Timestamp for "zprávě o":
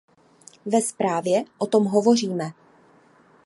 0.81-1.67